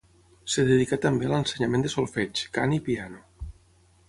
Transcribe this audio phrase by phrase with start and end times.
[0.47, 3.23] Es dedicà també a l'ensenyament de solfeig, cant i piano.